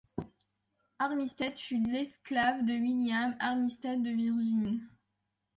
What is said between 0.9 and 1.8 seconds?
Armistead fut